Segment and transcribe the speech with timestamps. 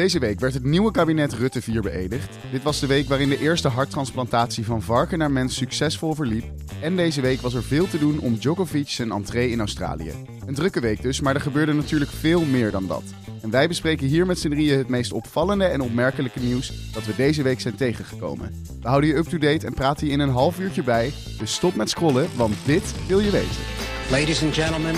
[0.00, 2.38] Deze week werd het nieuwe kabinet Rutte 4 beëdigd.
[2.50, 6.44] Dit was de week waarin de eerste harttransplantatie van varken naar mens succesvol verliep.
[6.82, 10.12] En deze week was er veel te doen om Djokovic zijn entree in Australië.
[10.46, 13.02] Een drukke week dus, maar er gebeurde natuurlijk veel meer dan dat.
[13.42, 17.16] En wij bespreken hier met z'n drieën het meest opvallende en opmerkelijke nieuws dat we
[17.16, 18.64] deze week zijn tegengekomen.
[18.80, 21.12] We houden je up-to-date en praten je in een half uurtje bij.
[21.38, 23.62] Dus stop met scrollen, want dit wil je weten.
[24.10, 24.94] Ladies and gentlemen,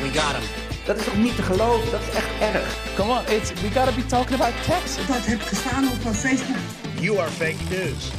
[0.00, 0.65] we got him.
[0.86, 1.90] Dat is toch niet te geloven?
[1.90, 2.94] Dat is echt erg.
[2.96, 5.06] Come on, it's, we gotta be talking about Texas.
[5.06, 6.56] Dat heb gestaan op Facebook.
[7.00, 8.12] You are fake news.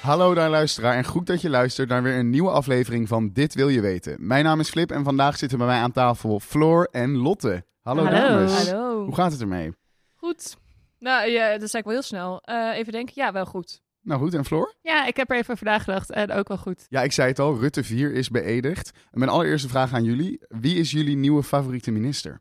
[0.00, 3.54] Hallo daar luisteraar en goed dat je luistert naar weer een nieuwe aflevering van Dit
[3.54, 4.16] Wil Je Weten.
[4.26, 7.64] Mijn naam is Flip en vandaag zitten bij mij aan tafel Floor en Lotte.
[7.82, 8.70] Hallo, dames.
[8.70, 9.04] Hallo.
[9.04, 9.72] Hoe gaat het ermee?
[10.14, 10.56] Goed.
[10.98, 12.40] Nou, ja, dat zei ik wel heel snel.
[12.40, 13.12] Eh, even denken.
[13.16, 13.80] Ja, wel goed.
[14.06, 14.74] Nou goed, en Floor?
[14.82, 16.86] Ja, ik heb er even over nagedacht en ook wel goed.
[16.88, 18.90] Ja, ik zei het al, Rutte 4 is beëdigd.
[19.10, 20.40] En mijn allereerste vraag aan jullie.
[20.48, 22.40] Wie is jullie nieuwe favoriete minister?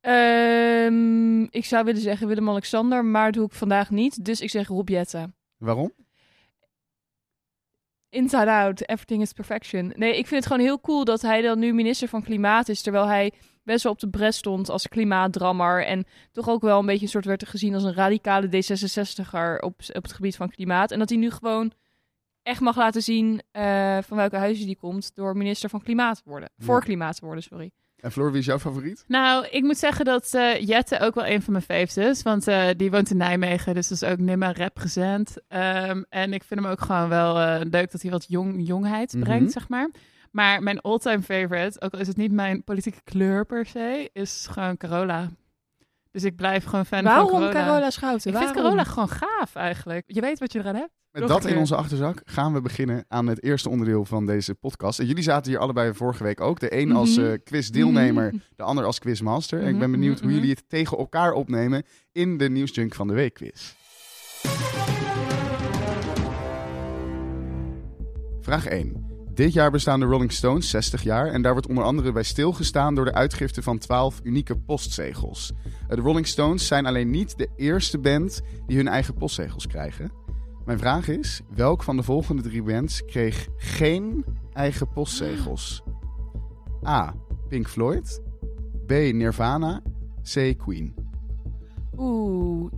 [0.00, 4.24] Ehm, ik zou willen zeggen Willem-Alexander, maar doe ik vandaag niet.
[4.24, 5.34] Dus ik zeg Rob Jetten.
[5.56, 5.92] Waarom?
[8.08, 9.92] Inside out, everything is perfection.
[9.96, 12.82] Nee, ik vind het gewoon heel cool dat hij dan nu minister van Klimaat is.
[12.82, 15.86] Terwijl hij best wel op de bres stond als klimaatdrammer.
[15.86, 19.80] En toch ook wel een beetje een soort werd gezien als een radicale D66er op,
[19.92, 20.90] op het gebied van klimaat.
[20.90, 21.72] En dat hij nu gewoon
[22.42, 26.22] echt mag laten zien eh, van welke huizen die komt door minister van Klimaat te
[26.30, 26.50] worden.
[26.58, 27.70] Voor klimaat te worden, sorry.
[27.96, 29.04] En Floor, wie is jouw favoriet?
[29.06, 32.22] Nou, ik moet zeggen dat eh, Jette ook wel een van mijn faves is.
[32.22, 35.36] Want eh, die woont in Nijmegen, dus dat is ook nimmer represent.
[35.48, 39.16] Ehm, en ik vind hem ook gewoon wel eh, leuk dat hij wat jong, jongheid
[39.20, 39.50] brengt, Mhm.
[39.50, 39.90] zeg maar.
[40.30, 44.46] Maar mijn all-time favorite, ook al is het niet mijn politieke kleur per se, is
[44.50, 45.28] gewoon Carola.
[46.10, 47.52] Dus ik blijf gewoon fan Waarom van Carola.
[47.66, 48.30] Carola Schouten?
[48.30, 48.62] Ik vind Waarom?
[48.64, 50.04] Carola gewoon gaaf eigenlijk.
[50.06, 50.90] Je weet wat je eraan hebt.
[51.12, 54.54] Met Nog dat in onze achterzak gaan we beginnen aan het eerste onderdeel van deze
[54.54, 54.98] podcast.
[54.98, 56.60] En jullie zaten hier allebei vorige week ook.
[56.60, 57.26] De een als Mhm.
[57.26, 59.60] eh, quizdeelnemer, de ander als quizmaster.
[59.60, 60.40] En ik ben Mhm, benieuwd mhm, hoe mhm.
[60.40, 63.72] jullie het tegen elkaar opnemen in de Nieuwsjunk van de Week quiz.
[68.40, 69.09] Vraag 1.
[69.40, 72.94] Dit jaar bestaan de Rolling Stones 60 jaar en daar wordt onder andere bij stilgestaan
[72.94, 75.52] door de uitgifte van 12 unieke postzegels.
[75.88, 80.12] Eh, De Rolling Stones zijn alleen niet de eerste band die hun eigen postzegels krijgen.
[80.64, 85.82] Mijn vraag is, welk van de volgende drie bands kreeg geen eigen postzegels?
[86.86, 87.14] A.
[87.48, 88.22] Pink Floyd.
[88.86, 88.90] B.
[88.90, 89.82] Nirvana.
[90.34, 90.54] C.
[90.58, 90.94] Queen.
[91.96, 92.72] Oeh.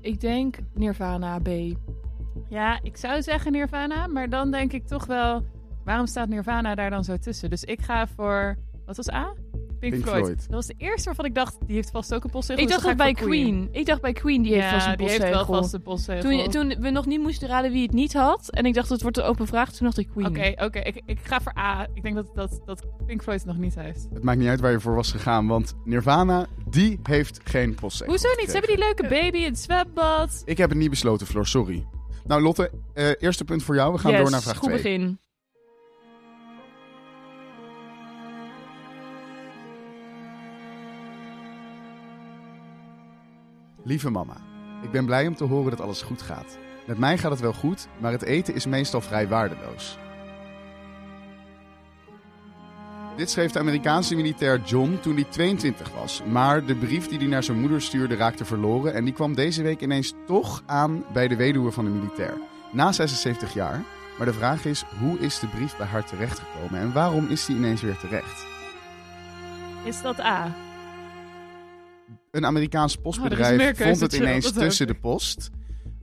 [0.00, 1.48] Ik denk Nirvana B.
[2.50, 5.44] Ja, ik zou zeggen Nirvana, maar dan denk ik toch wel,
[5.84, 7.50] waarom staat Nirvana daar dan zo tussen?
[7.50, 8.56] Dus ik ga voor,
[8.86, 9.34] wat was A?
[9.80, 10.24] Pink, Pink Floyd.
[10.24, 10.40] Floyd.
[10.40, 12.62] Dat was de eerste waarvan ik dacht, die heeft vast ook een postzegel.
[12.62, 13.68] Ik dus dacht dat bij Queen.
[13.72, 15.60] Ik dacht bij Queen, die heeft vast een die heeft wel postzegel.
[15.60, 16.30] vast een postzegel.
[16.30, 18.50] Toen, toen we nog niet moesten raden wie het niet had.
[18.50, 19.72] En ik dacht, het wordt een open vraag.
[19.72, 20.26] Toen dacht ik Queen.
[20.26, 21.86] Oké, oké, ik, ik ga voor A.
[21.94, 24.08] Ik denk dat, dat, dat Pink Floyd het nog niet heeft.
[24.12, 28.12] Het maakt niet uit waar je voor was gegaan, want Nirvana, die heeft geen postzegel.
[28.12, 28.46] Hoezo niet?
[28.46, 30.42] Ze hebben die leuke baby, het zwembad.
[30.44, 31.86] Ik heb het niet besloten, Floor, sorry.
[32.24, 33.92] Nou, Lotte, eh, eerste punt voor jou.
[33.92, 34.76] We gaan Yes, door naar vraag goed 2.
[34.82, 35.18] begin.
[43.84, 44.36] Lieve mama,
[44.82, 46.58] ik ben blij om te horen dat alles goed gaat.
[46.86, 49.98] Met mij gaat het wel goed, maar het eten is meestal vrij waardeloos.
[53.16, 56.22] Dit schreef de Amerikaanse militair John toen hij 22 was.
[56.30, 58.94] Maar de brief die hij naar zijn moeder stuurde raakte verloren.
[58.94, 62.34] En die kwam deze week ineens toch aan bij de weduwe van de militair.
[62.72, 63.84] Na 76 jaar.
[64.18, 66.80] Maar de vraag is, hoe is de brief bij haar terechtgekomen?
[66.80, 68.46] En waarom is die ineens weer terecht?
[69.84, 70.56] Is dat A?
[72.30, 75.50] Een Amerikaans Oh, er postbedrijf keuze, vond het ineens tussen de post.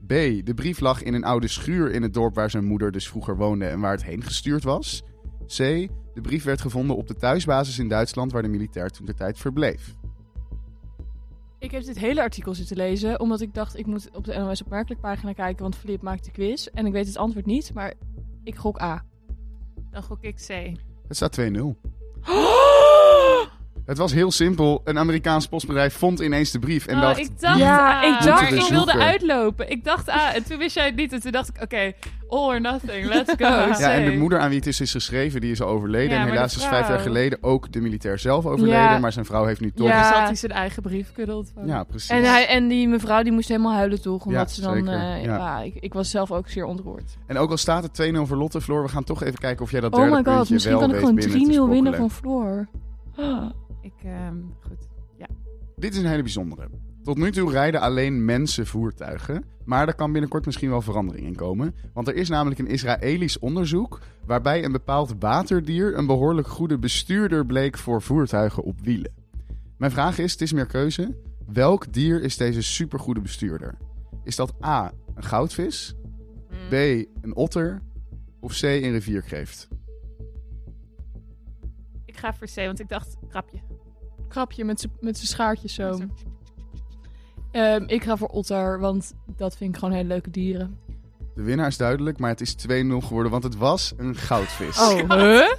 [0.06, 0.10] B.
[0.44, 3.38] De brief lag in een oude schuur in het dorp waar zijn moeder dus vroeger
[3.38, 5.04] woonde en waar het heen gestuurd was.
[5.58, 5.88] C.
[6.18, 9.38] De brief werd gevonden op de thuisbasis in Duitsland waar de militair toen de tijd
[9.38, 9.96] verbleef.
[11.60, 13.20] Ik heb dit hele artikel zitten lezen.
[13.20, 15.62] Omdat ik dacht, ik moet op de NOS opmerkelijk pagina kijken.
[15.62, 16.66] Want Filip maakt de quiz.
[16.66, 17.74] En ik weet het antwoord niet.
[17.74, 17.94] Maar
[18.44, 19.04] ik gok A.
[19.92, 20.48] Dan gok ik C.
[21.08, 21.44] Het staat 2-0.
[23.88, 24.82] Het was heel simpel.
[24.84, 27.18] Een Amerikaans postbedrijf vond ineens de brief en oh, dacht...
[27.20, 28.04] ik dacht Ja, A.
[28.04, 29.70] ik dacht- ik wilde uitlopen.
[29.72, 30.34] Ik dacht A.
[30.34, 31.14] En toen wist jij het niet.
[31.14, 31.94] En toen dacht ik, oké,
[32.30, 33.06] all or nothing.
[33.06, 33.46] Let's go.
[33.84, 36.16] Ja, en de moeder aan wie het is, is geschreven, die is al overleden.
[36.18, 38.80] Ja, en helaas is vijf jaar geleden ook de militair zelf overleden.
[38.82, 38.98] Ja.
[39.00, 39.88] Maar zijn vrouw heeft nu toch...
[39.88, 40.02] Ja.
[40.02, 41.68] Dus had hij zijn eigen briefkudde ontvangen.
[41.70, 42.10] Ja, precies.
[42.10, 44.26] En, hij, en die mevrouw die moest helemaal huilen toch?
[44.26, 44.74] Omdat Ja, ze dan...
[44.74, 44.94] zeker.
[44.94, 45.36] eh, Ja.
[45.38, 47.18] ja, ik, ik was zelf ook zeer ontroerd.
[47.28, 49.72] En ook al staat het 2-0 voor Lotte, Floor, we gaan toch even kijken of
[49.72, 51.66] jij dat Oh derde my god, puntje misschien wel kan ik weet gewoon 3-0 binnen
[51.66, 52.68] te winnen van Floor.
[53.20, 53.50] Ah.
[53.88, 54.88] Ik, ehm, goed.
[55.76, 56.70] Dit is een hele bijzondere.
[57.04, 61.36] Tot nu toe rijden alleen mensen voertuigen, maar er kan binnenkort misschien wel verandering in
[61.36, 61.76] komen.
[61.94, 67.46] Want er is namelijk een Israëlisch onderzoek waarbij een bepaald waterdier een behoorlijk goede bestuurder
[67.46, 69.14] bleek voor voertuigen op wielen.
[69.78, 71.18] Mijn vraag is, het is meer keuze.
[71.46, 73.78] Welk dier is deze supergoede bestuurder?
[74.24, 75.96] Is dat A, een goudvis?
[76.70, 76.74] B,
[77.22, 77.82] een otter?
[78.40, 79.68] Of C, een rivierkreeft?
[82.18, 83.58] Ik ga voor C, want ik dacht, grapje.
[84.28, 86.00] Krapje met zijn schaartjes zo.
[87.52, 90.80] Ehm, ik ga voor otter, want dat vind ik gewoon hele leuke dieren.
[91.36, 94.80] De winnaar is duidelijk, maar het is 2-0 geworden, want het was een goudvis.
[94.80, 95.52] Oh, huh?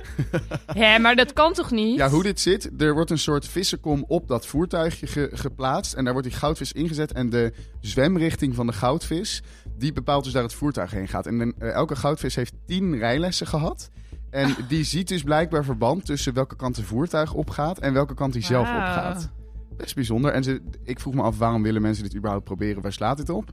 [0.83, 1.97] Hé, maar dat kan toch niet?
[1.97, 5.93] Ja, hoe dit zit, er wordt een soort vissenkom op dat voertuigje ge- geplaatst.
[5.95, 7.13] En daar wordt die goudvis ingezet.
[7.13, 9.43] En de zwemrichting van de goudvis,
[9.77, 11.27] die bepaalt dus daar het voertuig heen gaat.
[11.27, 13.91] En eh, elke goudvis heeft tien rijlessen gehad.
[14.31, 18.33] En die ziet dus blijkbaar verband tussen welke kant het voertuig opgaat en welke kant
[18.33, 19.31] hij zelf opgaat.
[19.77, 20.33] Best bijzonder.
[20.33, 22.83] En ze, ik vroeg me af, waarom willen mensen dit überhaupt proberen?
[22.83, 23.51] Waar slaat dit op?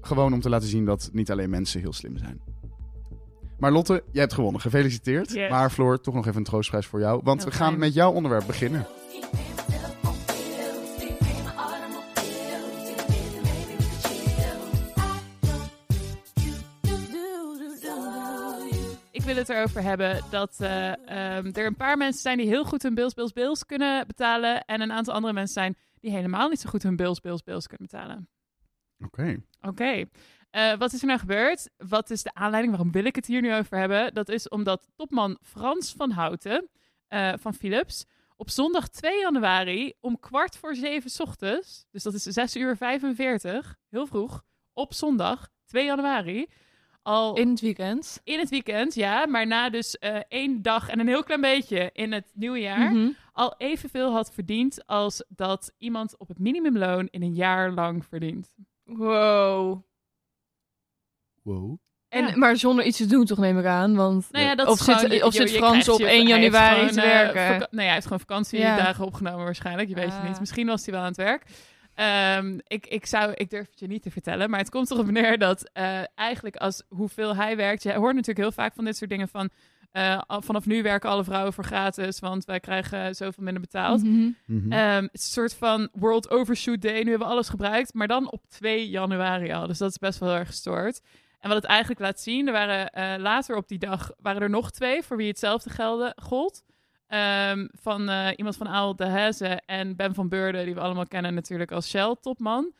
[0.00, 2.40] Gewoon om te laten zien dat niet alleen mensen heel slim zijn.
[3.58, 4.60] Maar Lotte, jij hebt gewonnen.
[4.60, 5.32] Gefeliciteerd.
[5.32, 5.50] Yes.
[5.50, 7.20] Maar Floor, toch nog even een troostprijs voor jou.
[7.24, 8.86] Want we gaan met jouw onderwerp beginnen.
[19.34, 20.88] Wil het erover hebben dat eh,
[21.36, 24.64] ehm, er een paar mensen zijn die heel goed hun bills, bills, bills kunnen betalen.
[24.64, 27.66] En een aantal andere mensen zijn die helemaal niet zo goed hun bills, bills, bills
[27.66, 28.28] kunnen betalen.
[29.04, 29.42] Oké.
[29.60, 30.04] Oké.
[30.50, 31.70] Eh, wat is er nou gebeurd?
[31.76, 32.74] Wat is de aanleiding?
[32.74, 34.14] Waarom wil ik het hier nu over hebben?
[34.14, 36.68] Dat is omdat topman Frans van Houten
[37.08, 38.06] eh, van Philips
[38.36, 42.76] op zondag 2 januari om kwart voor zeven 's ochtends, dus dat is 6 uur
[42.76, 44.42] 45, heel vroeg,
[44.72, 46.46] op zondag 2 januari,
[47.02, 48.20] al In het weekend.
[48.24, 51.90] in het weekend, ja, maar na dus eh, één dag en een heel klein beetje
[51.92, 53.08] in het nieuwe jaar, Mhm.
[53.32, 58.54] al evenveel had verdiend als dat iemand op het minimumloon in een jaar lang verdient.
[58.84, 59.82] Wow.
[61.42, 61.76] Wow.
[62.08, 62.36] En, Ja.
[62.36, 63.94] Maar zonder iets te doen toch, neem ik aan.
[63.96, 66.26] Want, Nou ja, dat of gewoon, zit, of je- zit je Frans op je- 1
[66.26, 67.46] hij heeft januari gewoon, te eh, werken?
[67.46, 69.88] vaka- nee, hij heeft gewoon vakantiedagen opgenomen waarschijnlijk.
[69.88, 70.28] Je weet het Ah.
[70.28, 70.40] niet.
[70.40, 71.44] Misschien was hij wel aan het werk.
[71.94, 75.10] Ehm, ik, ik, zou, ik durf het je niet te vertellen, maar het komt erop
[75.10, 78.96] neer dat eh, eigenlijk als hoeveel hij werkt, je hoort natuurlijk heel vaak van dit
[78.96, 79.50] soort dingen van
[79.92, 84.02] eh, vanaf nu werken alle vrouwen voor gratis, want wij krijgen zoveel minder betaald.
[84.02, 84.30] Mhm.
[84.46, 84.72] Mhm.
[84.72, 87.02] Ehm, het is een soort van World Overshoot Day.
[87.02, 89.66] Nu hebben we alles gebruikt, maar dan op 2 januari al.
[89.66, 91.00] Dus dat is best wel heel erg gestoord.
[91.40, 94.50] En wat het eigenlijk laat zien, er waren eh, later op die dag waren er
[94.50, 96.64] nog twee voor wie hetzelfde gelde, gold.
[97.12, 101.06] Ehm, van eh, iemand van Aal de Heze en Ben van Beurden, die we allemaal
[101.06, 102.72] kennen natuurlijk als Shell-topman.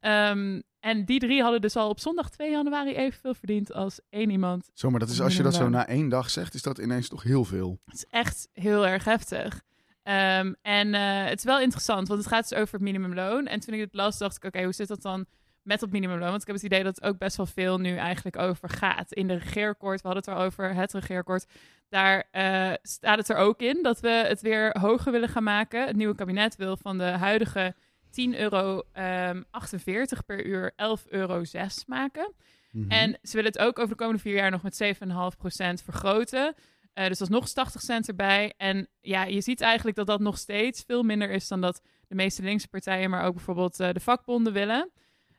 [0.00, 4.30] Ehm, en die drie hadden dus al op zondag 2 januari evenveel verdiend als één
[4.30, 5.88] iemand Zo, maar dat is als je dat zo Minimumloon.
[5.88, 7.80] na één dag zegt, is dat ineens toch heel veel.
[7.84, 9.62] Het is echt heel erg heftig.
[10.02, 13.46] Ehm, en eh, het is wel interessant, want het gaat dus over het minimumloon.
[13.46, 15.26] En toen ik het las, dacht ik, oké, hoe zit dat dan
[15.68, 16.28] met dat minimumloon?
[16.30, 19.12] Want ik heb het idee dat het ook best wel veel nu eigenlijk over gaat.
[19.12, 21.46] In de regeerakkoord, we hadden het erover, het regeerakkoord.
[21.88, 25.86] Daar eh, staat het er ook in dat we het weer hoger willen gaan maken.
[25.86, 30.76] Het nieuwe kabinet wil van de huidige 10,48 euro ehm, 48 per uur 11,06
[31.08, 31.42] euro
[31.86, 32.32] maken.
[32.70, 32.90] Mhm.
[32.90, 36.54] En ze willen het ook over de komende vier jaar nog met 7,5% vergroten.
[36.92, 38.54] Eh, dus dat is nog eens 80 cent erbij.
[38.56, 42.14] En ja, je ziet eigenlijk dat dat nog steeds veel minder is dan dat de
[42.14, 44.90] meeste linkse partijen, maar ook bijvoorbeeld eh, de vakbonden willen.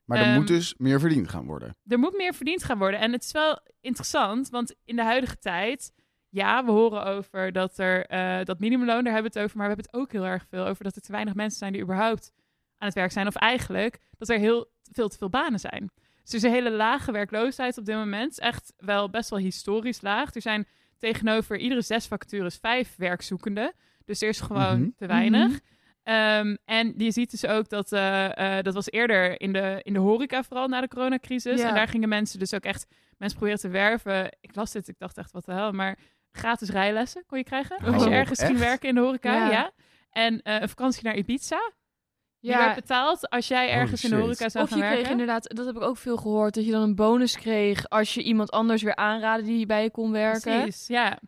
[0.10, 1.76] Maar er ehm, moet dus meer verdiend gaan worden.
[1.88, 3.00] Er moet meer verdiend gaan worden.
[3.00, 5.92] En het is wel interessant, want in de huidige tijd,
[6.30, 9.68] ja, we horen over dat er eh, dat minimumloon, daar hebben we het over, maar
[9.68, 11.82] we hebben het ook heel erg veel over dat er te weinig mensen zijn die
[11.82, 12.32] überhaupt
[12.78, 13.28] aan het werk zijn.
[13.28, 15.92] Of eigenlijk dat er heel veel te veel banen zijn.
[16.24, 18.40] Dus er is een hele lage werkloosheid op dit moment.
[18.40, 20.36] Echt wel best wel historisch laag.
[20.36, 23.74] Er zijn tegenover iedere zes vacatures vijf werkzoekenden.
[24.06, 24.90] Dus er is gewoon Mhm.
[24.96, 25.48] te weinig.
[25.48, 25.58] Mhm.
[26.04, 29.94] Ehm, en je ziet dus ook dat, eh, eh, dat was eerder in de, in
[29.94, 31.60] de horeca, vooral na de coronacrisis.
[31.60, 31.68] Ja.
[31.68, 32.86] En daar gingen mensen dus ook echt,
[33.18, 34.38] mensen proberen te werven.
[34.42, 35.72] Ik las dit, ik dacht echt, wat de hel.
[35.72, 35.98] Maar
[36.32, 39.34] gratis rijlessen kon je krijgen Oh, als je ergens ging werken in de horeca.
[39.34, 39.52] Ja.
[39.52, 39.72] Ja.
[40.10, 41.72] En eh, een vakantie naar Ibiza.
[42.42, 45.12] Ja, werd betaald als jij ergens in de horeca zou of je gaan kreeg werken.
[45.12, 48.24] inderdaad, dat heb ik ook veel gehoord, dat je dan een bonus kreeg als je
[48.24, 50.62] iemand anders weer aanraadde die bij je kon werken.
[50.62, 51.20] Precies, ja.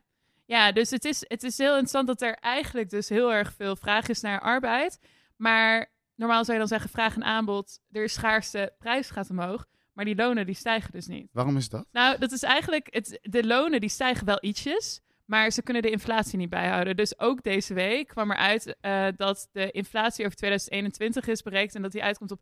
[0.52, 3.76] Ja, dus het is, het is heel interessant dat er eigenlijk dus heel erg veel
[3.76, 5.00] vraag is naar arbeid.
[5.36, 9.66] Maar normaal zou je dan zeggen vraag en aanbod, er is schaarste, prijs gaat omhoog.
[9.94, 11.30] Maar die lonen die stijgen dus niet.
[11.32, 11.86] Waarom is dat?
[11.92, 15.90] Nou, dat is eigenlijk, het, de lonen die stijgen wel ietsjes, maar ze kunnen de
[15.90, 16.96] inflatie niet bijhouden.
[16.96, 21.82] Dus ook deze week kwam eruit eh dat de inflatie over 2021 is bereikt en
[21.82, 22.42] dat die uitkomt op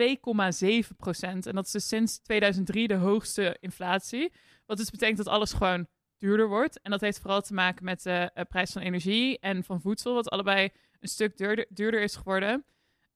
[0.00, 1.46] 2,7 procent.
[1.46, 4.32] En dat is dus sinds 2003 de hoogste inflatie.
[4.66, 5.86] Wat dus betekent dat alles gewoon
[6.20, 6.80] duurder wordt.
[6.80, 10.14] En dat heeft vooral te maken met de eh, prijs van energie en van voedsel,
[10.14, 12.64] wat allebei een stuk duurder, duurder is geworden.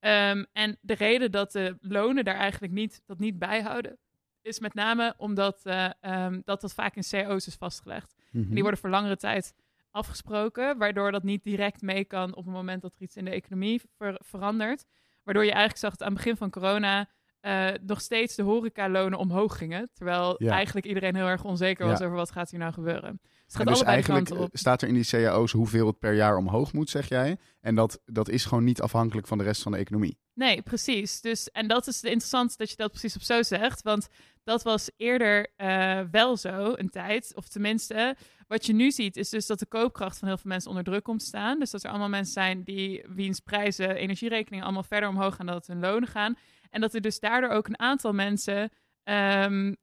[0.01, 3.99] Ehm, en de reden dat de lonen daar eigenlijk niet, dat niet bijhouden,
[4.43, 8.15] is met name omdat eh, ehm, dat dat vaak in CO's is vastgelegd.
[8.31, 8.45] Mhm.
[8.49, 9.55] En die worden voor langere tijd
[9.91, 13.31] afgesproken, waardoor dat niet direct mee kan op het moment dat er iets in de
[13.31, 14.85] economie ver- verandert.
[15.23, 17.09] Waardoor je eigenlijk zag dat aan het begin van corona
[17.45, 19.91] eh, nog steeds de horecalonen omhoog gingen.
[19.95, 20.53] Terwijl Ja.
[20.53, 22.05] eigenlijk iedereen heel erg onzeker was Ja.
[22.05, 23.21] over wat gaat hier nou gebeuren.
[23.23, 24.49] Dus het gaat dus eigenlijk op.
[24.53, 27.37] staat er in die cao's hoeveel het per jaar omhoog moet, zeg jij.
[27.61, 30.19] En dat, dat is gewoon niet afhankelijk van de rest van de economie.
[30.35, 31.21] Nee, precies.
[31.21, 33.83] Dus, en dat is interessant dat je dat precies op zo zegt.
[33.83, 34.09] Want
[34.45, 37.33] dat was eerder eh, wel zo, een tijd.
[37.35, 38.17] Of tenminste,
[38.49, 41.03] wat je nu ziet, is dus dat de koopkracht van heel veel mensen onder druk
[41.03, 41.59] komt te staan.
[41.59, 45.55] Dus dat er allemaal mensen zijn die wiens prijzen, energierekeningen allemaal verder omhoog gaan dan
[45.55, 46.37] dat hun lonen gaan.
[46.75, 48.71] En dat er dus daardoor ook een aantal mensen
[49.03, 49.75] ehm,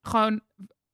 [0.00, 0.40] gewoon,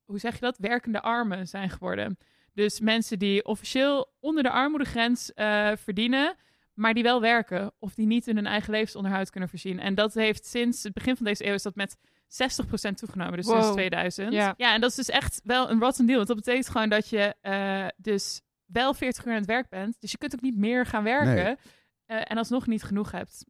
[0.04, 2.18] hoe zeg je dat, werkende armen zijn geworden.
[2.52, 6.34] Dus mensen die officieel onder de armoedegrens eh, verdienen,
[6.74, 9.80] maar die wel werken of die niet in hun eigen levensonderhoud kunnen voorzien.
[9.80, 13.46] En dat heeft sinds het begin van deze eeuw is dat met 60% toegenomen, dus
[13.46, 13.54] Wow.
[13.60, 14.32] sinds 2000.
[14.32, 14.54] Ja.
[14.56, 16.16] en dat is dus echt wel een rotten deal.
[16.16, 19.96] Want dat betekent gewoon dat je eh, dus wel 40 uur aan het werk bent,
[20.00, 21.58] dus je kunt ook niet meer gaan werken
[22.06, 23.44] eh, en alsnog niet genoeg hebt.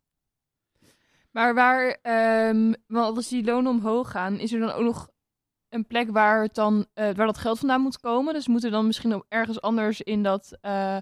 [1.38, 5.11] Maar waar, ehm, want als die lonen omhoog gaan, is er dan ook nog
[5.68, 8.35] een plek waar, het dan, eh, waar dat geld vandaan moet komen?
[8.35, 10.97] Dus moet er dan misschien ook ergens anders in dat eh,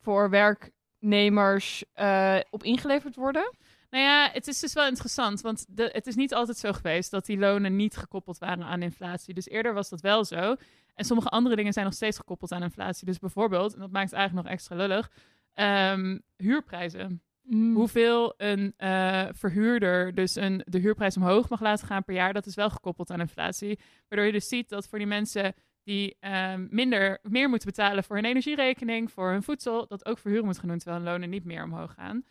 [0.00, 3.52] voor werknemers eh, op ingeleverd worden?
[3.90, 7.10] Nou ja, het is dus wel interessant, want de, het is niet altijd zo geweest
[7.10, 9.34] dat die lonen niet gekoppeld waren aan inflatie.
[9.34, 10.56] Dus eerder was dat wel zo.
[10.94, 13.06] En sommige andere dingen zijn nog steeds gekoppeld aan inflatie.
[13.06, 15.10] Dus bijvoorbeeld, en dat maakt het eigenlijk nog extra lullig,
[15.54, 17.22] ehm, huurprijzen.
[17.50, 22.46] Hoeveel een eh, verhuurder dus een, de huurprijs omhoog mag laten gaan per jaar, dat
[22.46, 23.78] is wel gekoppeld aan inflatie.
[24.08, 28.16] Waardoor je dus ziet dat voor die mensen die ehm, minder, meer moeten betalen voor
[28.16, 31.64] hun energierekening, voor hun voedsel, dat ook verhuren moet doen, terwijl hun lonen niet meer
[31.64, 32.24] omhoog gaan.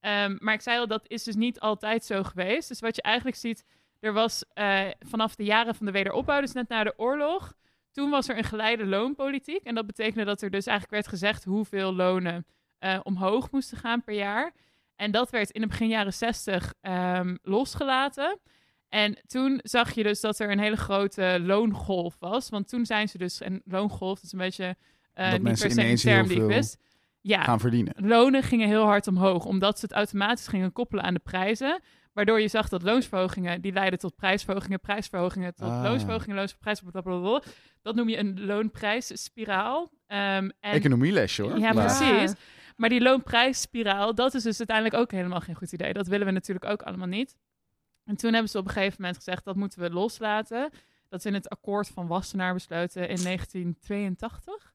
[0.00, 2.68] Ehm, maar ik zei al, dat is dus niet altijd zo geweest.
[2.68, 3.64] Dus wat je eigenlijk ziet,
[4.00, 7.54] er was eh, vanaf de jaren van de wederopbouw, dus net na de oorlog,
[7.90, 9.64] toen was er een geleide loonpolitiek.
[9.64, 12.46] En dat betekende dat er dus eigenlijk werd gezegd hoeveel lonen
[12.82, 14.52] eh, omhoog moesten gaan per jaar.
[14.96, 18.38] En dat werd in de begin jaren 60 ehm, losgelaten.
[18.88, 22.48] En toen zag je dus dat er een hele grote loongolf was.
[22.48, 24.76] Want toen zijn ze dus, en loongolf dat is een beetje
[25.12, 26.78] eh, Dat niet per se een term die ik wist.
[27.20, 27.94] Ja, Gaan verdienen.
[27.96, 31.80] lonen gingen heel hard omhoog, omdat ze het automatisch gingen koppelen aan de prijzen.
[32.12, 35.82] Waardoor je zag dat loonsverhogingen, die leiden tot prijsverhogingen, prijsverhogingen tot Ah.
[35.82, 37.50] loonsverhogingen, loonsprijsverhogingen, blablabla.
[37.82, 39.90] Dat noem je een loonprijsspiraal.
[40.06, 41.58] Ehm, en Economielesje hoor.
[41.58, 42.34] ja, precies.
[42.76, 45.92] Maar die loonprijsspiraal, dat is dus uiteindelijk ook helemaal geen goed idee.
[45.92, 47.36] Dat willen we natuurlijk ook allemaal niet.
[48.04, 50.70] En toen hebben ze op een gegeven moment gezegd, dat moeten we loslaten.
[51.08, 54.72] Dat is in het akkoord van Wassenaar besloten in 1982.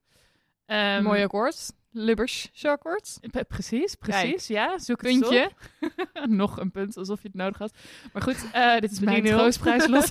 [0.66, 1.72] Ehm, Mooi akkoord.
[1.90, 3.18] Lubbers akkoord.
[3.48, 4.46] Precies, precies.
[4.46, 5.50] Ja, zoek het Puntje.
[5.80, 6.26] op.
[6.42, 7.76] Nog een punt, alsof je het nodig had.
[8.12, 9.28] Maar goed, eh, dit is mijn 3-0.
[9.36, 10.10] troostprijs los.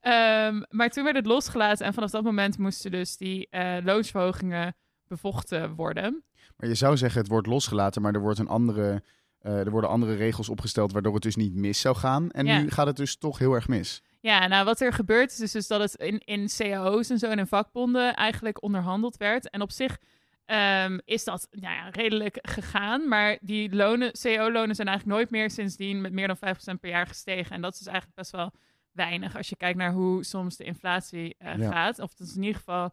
[0.00, 4.76] Ehm, maar toen werd het losgelaten en vanaf dat moment moesten dus die eh, loonsverhogingen
[5.08, 6.24] bevochten worden.
[6.56, 9.02] Maar je zou zeggen, het wordt losgelaten, maar er, wordt een andere,
[9.38, 12.30] eh, er worden andere regels opgesteld waardoor het dus niet mis zou gaan.
[12.30, 12.60] En Ja.
[12.60, 14.02] nu gaat het dus toch heel erg mis.
[14.20, 17.26] Ja, nou wat er gebeurt is, is dus dat het in, in cao's en zo
[17.26, 19.50] en in vakbonden eigenlijk onderhandeld werd.
[19.50, 19.98] En op zich
[20.44, 23.08] ehm, is dat nou ja, redelijk gegaan.
[23.08, 27.06] Maar die lonen, cao-lonen zijn eigenlijk nooit meer sindsdien met meer dan 5% per jaar
[27.06, 27.54] gestegen.
[27.54, 28.52] En dat is dus eigenlijk best wel
[28.92, 31.70] weinig als je kijkt naar hoe soms de inflatie eh, Ja.
[31.70, 31.98] gaat.
[31.98, 32.90] Of dat is in ieder geval,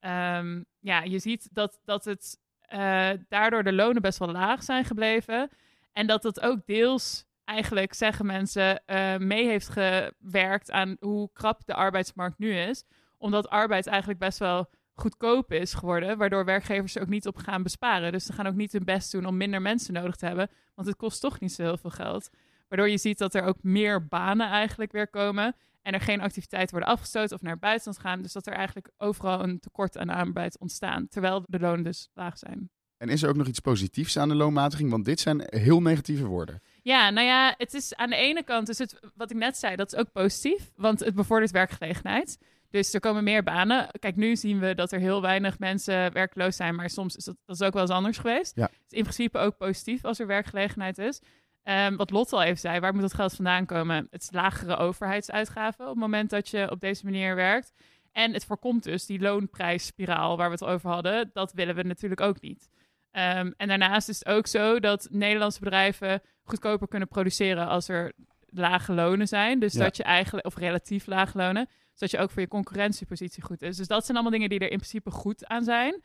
[0.00, 4.84] ehm, ja, je ziet dat, dat het eh, daardoor de lonen best wel laag zijn
[4.84, 5.50] gebleven.
[5.92, 11.66] En dat dat ook deels eigenlijk, zeggen mensen, eh, mee heeft gewerkt aan hoe krap
[11.66, 12.84] de arbeidsmarkt nu is.
[13.18, 17.62] Omdat arbeid eigenlijk best wel goedkoop is geworden, waardoor werkgevers er ook niet op gaan
[17.62, 18.12] besparen.
[18.12, 20.88] Dus ze gaan ook niet hun best doen om minder mensen nodig te hebben, want
[20.88, 22.30] het kost toch niet zo heel veel geld.
[22.68, 26.74] Waardoor je ziet dat er ook meer banen eigenlijk weer komen en er geen activiteiten
[26.74, 28.22] worden afgestoten of naar het buitenland gaan.
[28.22, 32.38] Dus dat er eigenlijk overal een tekort aan arbeid ontstaan, terwijl de lonen dus laag
[32.38, 32.70] zijn.
[32.96, 34.90] En is er ook nog iets positiefs aan de loonmatiging?
[34.90, 36.62] Want dit zijn heel negatieve woorden.
[36.82, 39.76] Ja, nou ja, het is aan de ene kant, is het wat ik net zei,
[39.76, 42.38] dat is ook positief, want het bevordert werkgelegenheid.
[42.70, 43.88] Dus er komen meer banen.
[43.98, 47.36] Kijk, nu zien we dat er heel weinig mensen werkloos zijn, maar soms is dat,
[47.44, 48.56] dat is ook wel eens anders geweest.
[48.56, 48.62] Ja.
[48.62, 51.20] Het is in principe ook positief als er werkgelegenheid is.
[51.66, 54.06] Ehm, wat Lotte al even zei, waar moet dat geld vandaan komen?
[54.10, 57.72] Het is lagere overheidsuitgaven op het moment dat je op deze manier werkt.
[58.12, 61.30] En het voorkomt dus die loonprijsspiraal waar we het over hadden.
[61.32, 62.68] Dat willen we natuurlijk ook niet.
[63.10, 68.12] Ehm, en daarnaast is het ook zo dat Nederlandse bedrijven goedkoper kunnen produceren als er
[68.46, 69.58] lage lonen zijn.
[69.58, 69.82] Dus Ja.
[69.84, 73.76] dat je eigenlijk, of relatief lage lonen, zodat je ook voor je concurrentiepositie goed is.
[73.76, 76.02] Dus dat zijn allemaal dingen die er in principe goed aan zijn.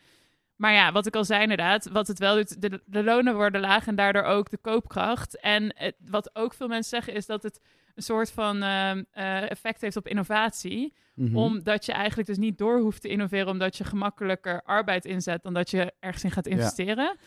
[0.61, 3.61] Maar ja, wat ik al zei inderdaad, wat het wel doet, de, de lonen worden
[3.61, 5.39] laag en daardoor ook de koopkracht.
[5.39, 7.61] En het- wat ook veel mensen zeggen is dat het
[7.95, 10.93] een soort van ehm, eh, effect heeft op innovatie.
[11.15, 11.37] Mhm.
[11.37, 15.53] Omdat je eigenlijk dus niet door hoeft te innoveren, omdat je gemakkelijker arbeid inzet dan
[15.53, 17.17] dat je ergens in gaat investeren.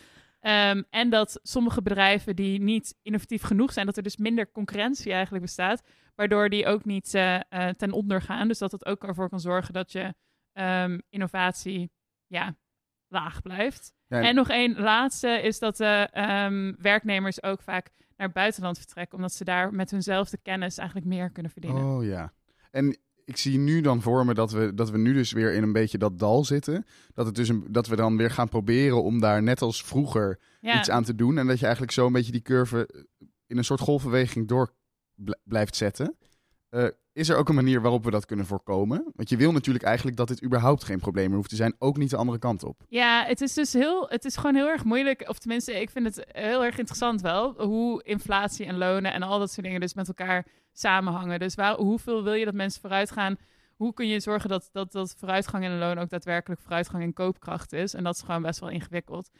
[0.41, 5.13] Ehm, en dat sommige bedrijven die niet innovatief genoeg zijn, dat er dus minder concurrentie
[5.13, 5.83] eigenlijk bestaat,
[6.15, 8.49] waardoor die ook niet eh, eh, ten onder gaan.
[8.49, 10.15] Dus dat het ook ervoor kan zorgen dat je
[10.53, 11.91] ehm, innovatie
[12.27, 12.55] ja,
[13.09, 13.93] laag blijft.
[14.07, 18.79] Ja, En nog één laatste is dat de ehm, werknemers ook vaak naar het buitenland
[18.79, 21.85] vertrekken, omdat ze daar met hunzelfde kennis eigenlijk meer kunnen verdienen.
[21.85, 22.33] Oh ja.
[22.71, 25.63] En ik zie nu dan voor me dat we, dat we nu dus weer in
[25.63, 26.87] een beetje dat dal zitten.
[27.13, 30.39] Dat, het dus een, dat we dan weer gaan proberen om daar net als vroeger
[30.61, 30.79] ja.
[30.79, 31.39] iets aan te doen.
[31.39, 33.07] En dat je eigenlijk zo een beetje die curve
[33.47, 34.73] in een soort golfbeweging door
[35.15, 36.17] bl- blijft zetten.
[36.69, 39.13] Eh, is er ook een manier waarop we dat kunnen voorkomen?
[39.15, 41.75] Want je wil natuurlijk eigenlijk dat dit überhaupt geen probleem meer hoeft te zijn.
[41.79, 42.83] Ook niet de andere kant op.
[42.89, 45.29] Ja, het is dus heel, het is gewoon heel erg moeilijk.
[45.29, 47.55] Of tenminste, ik vind het heel erg interessant wel.
[47.67, 51.39] Hoe inflatie en lonen en al dat soort dingen dus met elkaar samenhangen.
[51.39, 53.37] Dus waar, hoeveel wil je dat mensen vooruit gaan?
[53.77, 57.13] Hoe kun je zorgen dat, dat, dat vooruitgang in de loon ook daadwerkelijk vooruitgang in
[57.13, 57.95] koopkracht is?
[57.95, 59.31] En dat is gewoon best wel ingewikkeld.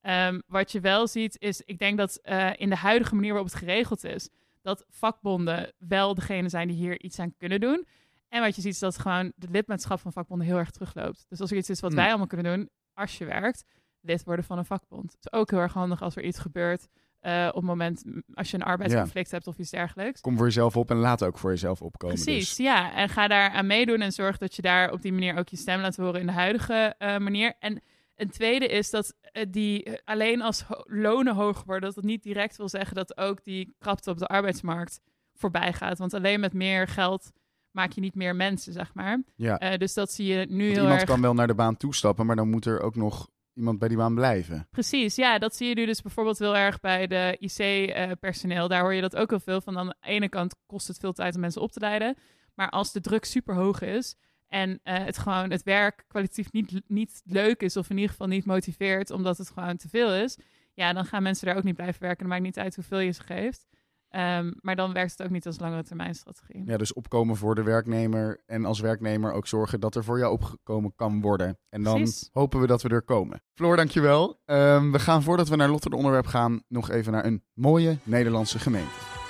[0.00, 3.50] Ehm, wat je wel ziet is, ik denk dat eh, in de huidige manier waarop
[3.50, 4.28] het geregeld is,
[4.64, 7.86] dat vakbonden wel degene zijn die hier iets aan kunnen doen.
[8.28, 11.26] En wat je ziet is dat gewoon de lidmaatschap van vakbonden heel erg terugloopt.
[11.28, 12.00] Dus als er iets is wat Hmm.
[12.00, 13.64] wij allemaal kunnen doen, als je werkt,
[14.00, 15.12] lid worden van een vakbond.
[15.12, 16.88] Het is ook heel erg handig als er iets gebeurt
[17.20, 18.04] eh, op het moment
[18.34, 20.20] als je een arbeidsconflict hebt of iets dergelijks.
[20.20, 22.14] Kom voor jezelf op en laat ook voor jezelf opkomen.
[22.22, 22.56] Precies, Dus.
[22.66, 22.94] ja.
[22.94, 25.56] En ga daar aan meedoen en zorg dat je daar op die manier ook je
[25.56, 27.54] stem laat horen in de huidige eh, manier.
[27.58, 27.82] En
[28.16, 32.04] een tweede is dat eh, die eh, alleen als ho- lonen hoog worden, dat het
[32.04, 35.00] niet direct wil zeggen dat ook die krapte op de arbeidsmarkt
[35.34, 35.98] voorbij gaat.
[35.98, 37.30] Want alleen met meer geld
[37.70, 39.22] maak je niet meer mensen, zeg maar.
[39.36, 39.58] Ja.
[39.58, 41.08] Eh, dus dat zie je nu Want heel iemand erg.
[41.08, 43.96] kan wel naar de baan toestappen, maar dan moet er ook nog iemand bij die
[43.96, 44.68] baan blijven.
[44.70, 48.68] Precies, ja, dat zie je nu dus bijvoorbeeld heel erg bij de IC-personeel.
[48.68, 49.78] Daar hoor je dat ook heel veel van.
[49.78, 52.16] Aan de ene kant kost het veel tijd om mensen op te leiden.
[52.54, 54.16] Maar als de druk super hoog is
[54.54, 58.26] en eh, het gewoon het werk kwalitatief niet, niet leuk is, of in ieder geval
[58.26, 60.38] niet motiveert, omdat het gewoon te veel is,
[60.74, 62.18] ja, dan gaan mensen daar ook niet blijven werken.
[62.18, 63.66] Dan maakt niet uit hoeveel je ze geeft.
[64.08, 66.62] Ehm, maar dan werkt het ook niet als langere termijn strategie.
[66.66, 70.32] Ja, dus opkomen voor de werknemer en als werknemer ook zorgen dat er voor jou
[70.32, 71.58] opgekomen kan worden.
[71.68, 72.28] En dan Precies.
[72.32, 73.42] hopen we dat we er komen.
[73.54, 74.40] Floor, dankjewel.
[74.44, 77.98] Ehm we gaan voordat we naar Lotte de onderwerp gaan, nog even naar een mooie
[78.02, 79.23] Nederlandse gemeente.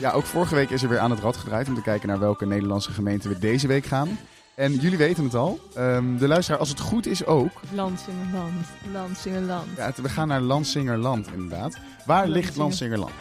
[0.00, 2.18] Ja, ook vorige week is er weer aan het rad gedraaid om te kijken naar
[2.18, 4.18] welke Nederlandse gemeente we deze week gaan.
[4.54, 5.60] En jullie weten het al.
[5.74, 7.50] Ehm, de luisteraar, als het goed is ook.
[7.74, 9.66] Landsingerland, Landsingerland.
[9.76, 11.76] Ja, het- we gaan naar Lansingerland inderdaad.
[12.06, 12.98] Waar ligt Lansinger.
[12.98, 13.12] Lansingerland?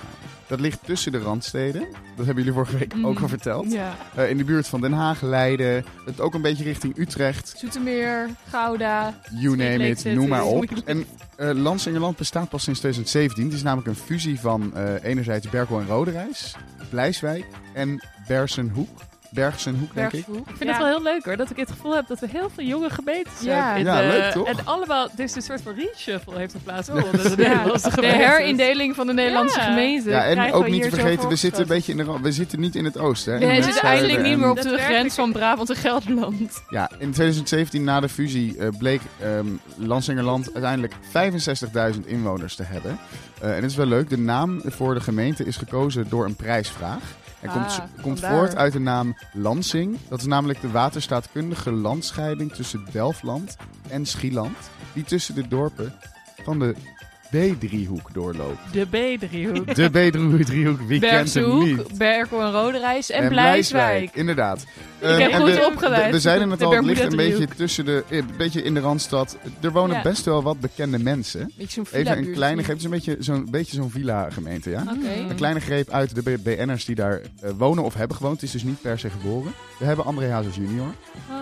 [0.47, 1.88] Dat ligt tussen de randsteden.
[2.15, 3.05] Dat hebben jullie vorige week Mhm.
[3.05, 3.71] ook al verteld.
[3.71, 3.95] Ja.
[4.15, 5.86] Eh, in de buurt van Den Haag, Leiden.
[6.05, 7.53] Het ook een beetje richting Utrecht.
[7.58, 9.19] Zoetermeer, Gouda.
[9.31, 10.65] You name it, noem maar op.
[10.86, 11.05] En
[11.36, 13.43] eh Lansingerland bestaat pas sinds 2017.
[13.45, 16.55] Het is namelijk een fusie van eh, enerzijds Berkel en Roderijs,
[16.89, 18.99] Blijswijk en Bersenhoek.
[19.36, 20.28] Bergsenhoek, denk ik.
[20.28, 22.50] Ik vind het wel heel leuk hoor, dat ik het gevoel heb dat we heel
[22.56, 23.56] veel jonge gemeentes Ja.
[23.56, 23.78] hebben.
[23.80, 24.48] in Ja, de- leuk, toch?
[24.48, 27.21] En allemaal, dus een soort van reshuffle heeft er plaatsgevonden.
[27.21, 27.36] in de
[28.02, 29.65] de herindeling van de Nederlandse Ja.
[29.65, 30.12] gemeenten.
[30.12, 32.76] Ja, en ook niet te vergeten, we zitten een beetje in de We zitten niet
[32.76, 33.34] in het oosten.
[33.34, 33.56] Hè?
[33.56, 36.63] We zitten eindelijk niet meer op de grens van Brabant en Gelderland.
[36.69, 39.45] Ja, in 2017 na de fusie eh, bleek ehm
[39.78, 40.93] Lansingerland uiteindelijk
[41.95, 43.00] 65.000 inwoners te hebben.
[43.41, 46.36] Eh, en het is wel leuk, de naam voor de gemeente is gekozen door een
[46.36, 47.02] prijsvraag.
[47.45, 48.39] En Ah, komt, komt vandaar.
[48.39, 49.97] voort uit de naam Lansing.
[50.10, 53.55] Dat is namelijk de waterstaatkundige landscheiding tussen Delftland
[53.88, 54.58] en Schieland.
[54.93, 55.93] Die tussen de dorpen
[56.43, 56.75] van de
[57.56, 58.60] B-driehoek doorloopt.
[58.71, 59.76] De B-driehoek.
[59.76, 61.98] De B-driehoek, wie kent hem niet?
[61.98, 64.10] Berkel en Roderijs en, Blijswijk.
[64.13, 64.65] Inderdaad.
[65.00, 66.06] Ik heb en goed we- opgeleid.
[66.06, 68.62] We, we zeiden het De al, het ligt een beetje tussen de, eh, een beetje
[68.62, 69.38] in de randstad.
[69.62, 70.02] Er wonen Ja.
[70.02, 71.52] best wel wat bekende mensen.
[71.91, 74.84] Even een kleine greep, het is een beetje zo'n beetje zo'n villa-gemeente, ja?
[75.30, 78.36] Een kleine greep uit de BN'ers die daar eh, wonen of hebben gewoond.
[78.36, 79.52] Het is dus niet per se geboren.
[79.80, 80.93] We hebben André Hazes junior.
[81.30, 81.36] Ah.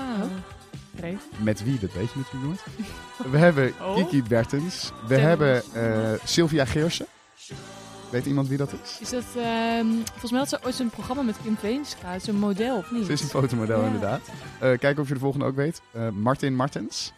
[1.38, 3.32] Met wie, dat weet je natuurlijk nooit.
[3.32, 3.95] We hebben Oh.
[3.95, 4.91] Kiki Bertens.
[5.08, 7.06] We hebben eh, Sylvia Geersen.
[8.10, 8.97] Weet iemand wie dat is?
[9.01, 12.12] Is dat, ehm, volgens mij had ze ooit een programma met Kim Veenstra.
[12.12, 13.06] Het is een model, of niet?
[13.06, 13.86] Ze is een fotomodel Ja.
[13.86, 14.21] inderdaad.
[14.60, 15.82] Eh, kijk of je de volgende ook weet.
[15.91, 17.13] Eh, Martin Martens.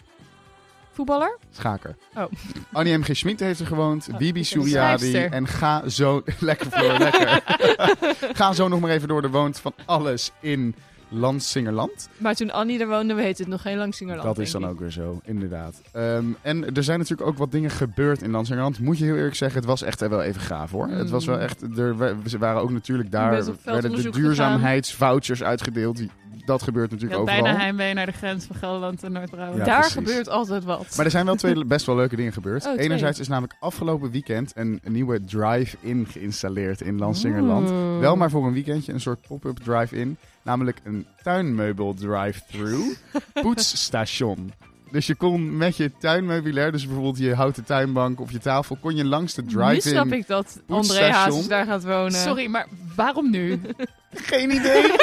[0.92, 1.38] Voetballer?
[1.52, 1.96] Schaker.
[2.16, 2.24] Oh.
[2.72, 3.04] Annie M.
[3.04, 3.10] G.
[3.16, 4.08] Schmid heeft er gewoond.
[4.12, 5.32] Oh, Bibi schrijfster.
[5.32, 6.24] En ga zo...
[6.40, 7.44] lekker voor, lekker.
[8.34, 9.24] ga zo nog maar even door.
[9.24, 10.76] Er woont van alles in
[11.10, 12.10] Landsingerland.
[12.18, 14.28] Maar toen Annie er woonde, heette het nog geen Langsingerland.
[14.28, 15.82] Dat is dan ook weer zo, inderdaad.
[15.92, 18.80] Ehm, en er zijn natuurlijk ook wat dingen gebeurd in Landsingerland.
[18.80, 20.88] Moet je heel eerlijk zeggen, het was echt wel even gaaf hoor.
[20.88, 21.42] Het was wel Mm.
[21.42, 21.62] echt...
[21.78, 23.44] Er, we- ze waren ook natuurlijk daar...
[23.64, 25.98] werden de duurzaamheidsvouchers uitgedeeld.
[25.98, 26.10] Die-
[26.46, 27.44] dat gebeurt natuurlijk overal.
[27.44, 29.58] bijna heimwee naar de grens van Gelderland en Noord-Brabant.
[29.58, 29.96] Ja, Daar precies.
[29.96, 30.94] gebeurt altijd wat.
[30.96, 32.66] Maar er zijn wel twee best wel leuke dingen gebeurd.
[32.66, 32.80] Oh.
[32.80, 37.70] Enerzijds is namelijk afgelopen weekend een, een nieuwe drive-in geïnstalleerd in Lansingerland.
[37.70, 38.00] Oeh.
[38.00, 40.18] Wel maar voor een weekendje, een soort pop-up drive-in.
[40.42, 42.96] Namelijk een tuinmeubel drive-thru
[43.42, 44.54] poetsstation.
[44.92, 48.96] Dus je kon met je tuinmeubilair, dus bijvoorbeeld je houten tuinbank of je tafel, kon
[48.96, 50.12] je langs de Nu snap drive-in...
[50.14, 51.10] ik dat André.
[51.12, 52.12] Hazes daar gaat wonen.
[52.12, 53.62] Sorry, maar waarom nu?
[54.14, 54.92] Geen idee!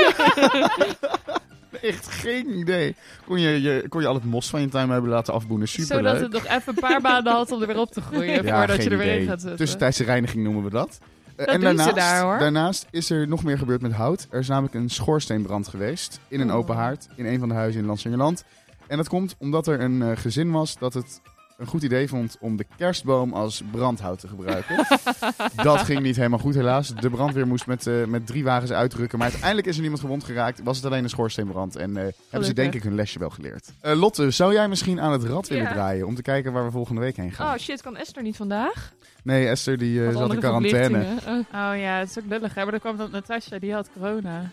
[1.83, 2.97] Echt geen idee.
[3.27, 5.69] Kon je, je, kon je al het mos van je tuinmeubel laten afboenen.
[5.69, 6.05] Superleuk.
[6.07, 8.59] Zodat het nog even een paar maanden had om er weer op te groeien Ja,
[8.59, 9.21] voordat je er weer idee.
[9.21, 9.59] in gaat zitten.
[9.59, 10.99] Tussentijdse reiniging noemen we dat.
[11.37, 12.39] Eh, Dat en doen ze daarnaast, daar, hoor.
[12.39, 14.27] daarnaast is er nog meer gebeurd met hout.
[14.31, 16.57] Er is namelijk een schoorsteenbrand geweest in een Oh.
[16.57, 18.45] open haard in een van de huizen in Lansingerland.
[18.93, 21.21] En dat komt omdat er een eh, gezin was dat het
[21.57, 24.77] een goed idee vond om de kerstboom als brandhout te gebruiken.
[25.69, 26.95] dat ging niet helemaal goed helaas.
[26.95, 29.19] De brandweer moest met, eh, met drie wagens uitrukken.
[29.19, 30.63] Maar uiteindelijk is er niemand gewond geraakt.
[30.63, 31.77] Was het alleen een schoorsteenbrand.
[31.77, 33.73] En eh, hebben ze denk ik hun lesje wel geleerd.
[33.81, 35.73] Eh, Lotte, zou jij misschien aan het rad willen Ja.
[35.73, 37.53] draaien om te kijken waar we volgende week heen gaan?
[37.55, 38.93] Oh shit, kan Esther niet vandaag?
[39.23, 41.05] Nee, Esther die eh, zat in quarantaine.
[41.55, 41.79] Oh.
[41.79, 42.55] Ja, het is ook lullig.
[42.55, 42.63] Hè?
[42.63, 44.51] Maar dan kwam dat Natasja, die had corona.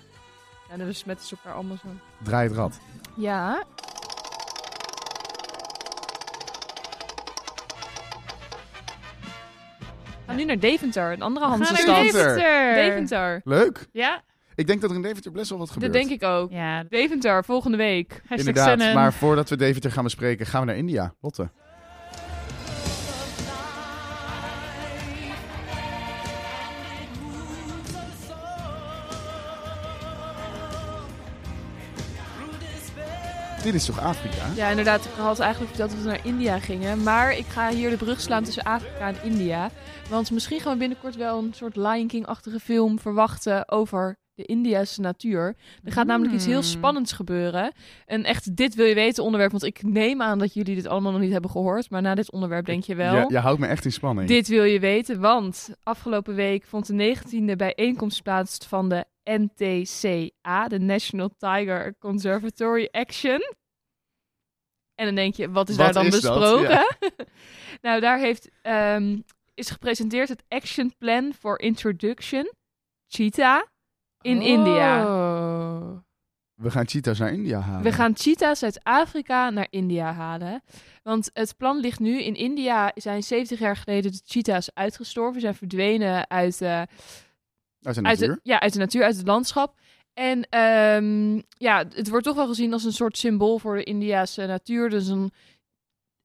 [0.70, 1.88] Ja, dan besmetten ze elkaar allemaal zo.
[2.24, 2.80] Draai het rad.
[3.16, 3.64] Ja.
[10.30, 11.96] Gaan nu naar Deventer, een andere Hanse stad.
[12.04, 12.36] Deventer.
[12.76, 13.42] Deventer.
[13.44, 13.88] Leuk.
[13.92, 14.22] Ja?
[14.56, 15.94] Ik denk dat er in Deventer best wel wat Dat gebeurt.
[15.94, 16.52] denk ik ook.
[16.52, 16.84] Ja.
[16.90, 18.10] Deventer, volgende week.
[18.12, 18.94] Hashtag Inderdaad, in.
[18.94, 21.14] maar voordat we Deventer gaan bespreken, gaan we naar India.
[21.22, 21.50] Lotte.
[33.72, 34.46] Dit is toch Afrika?
[34.56, 35.06] Ja, inderdaad.
[35.06, 37.04] Ik had eigenlijk verteld dat we naar India gingen.
[37.04, 39.70] Maar ik ga hier de brug slaan tussen Afrika en India.
[40.10, 45.02] Want misschien gaan we binnenkort wel een soort Lion King-achtige film verwachten over de Indiase
[45.02, 45.56] natuur.
[45.84, 46.64] Er gaat namelijk iets heel Hmm.
[46.70, 47.72] spannends gebeuren.
[48.06, 49.52] Een echt dit wil je weten onderwerp.
[49.52, 51.90] Want ik neem aan dat jullie dit allemaal nog niet hebben gehoord.
[51.90, 53.16] Maar na dit onderwerp denk je wel.
[53.16, 54.28] Je, je houdt me echt in spanning.
[54.28, 60.68] Dit wil je weten, want afgelopen week vond de 19e bijeenkomst plaats van de NTCA,
[60.68, 63.40] de National Tiger Conservatory Action.
[65.00, 66.96] En dan denk je, wat is Wat daar dan is besproken?
[67.82, 69.18] nou, daar heeft, ehm,
[69.54, 72.54] is gepresenteerd het Action Plan for Introduction
[73.08, 73.62] Cheetah
[74.22, 75.06] in India.
[75.06, 75.98] Oh.
[76.54, 77.84] We gaan cheetahs naar India halen.
[77.84, 80.64] We gaan cheetahs uit Afrika naar India halen.
[81.04, 82.24] Want het plan ligt nu.
[82.24, 85.42] In India zijn 70 jaar geleden de cheetahs uitgestorven.
[85.42, 86.88] Zijn verdwenen uit, eh, Uit
[87.82, 88.36] de uit, natuur.
[88.36, 89.80] de, ja, uit de natuur, uit het landschap.
[90.20, 94.46] En ehm, ja, het wordt toch wel gezien als een soort symbool voor de Indiase
[94.46, 94.90] natuur.
[94.90, 95.32] Dus een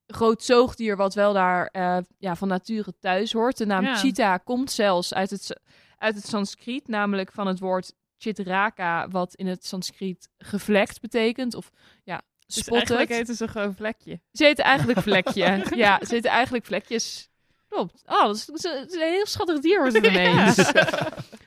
[0.06, 3.56] groot zoogdier wat wel daar eh, ja, van nature thuis hoort.
[3.56, 3.96] De naam Ja.
[3.96, 5.60] cheetah komt zelfs uit het,
[5.98, 11.54] uit het Sanskriet, namelijk van het woord chitraka, wat in het Sanskriet gevlekt betekent.
[11.54, 11.70] Of
[12.04, 12.90] ja, Dus spotted.
[12.90, 14.20] eigenlijk eten ze gewoon vlekje.
[14.32, 15.64] Ze eten eigenlijk vlekje.
[15.84, 17.28] ja, ze eten eigenlijk vlekjes.
[17.68, 18.02] Klopt.
[18.06, 20.56] Oh, dat is, dat is een- dat is een heel schattig dier wordt het ineens.